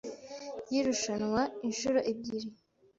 y’irushanwa 0.71 1.41
inshuro 1.67 1.99
ebyiri 2.11 2.49